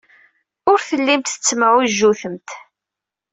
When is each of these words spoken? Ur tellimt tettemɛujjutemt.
Ur 0.69 0.79
tellimt 0.87 1.31
tettemɛujjutemt. 1.33 2.49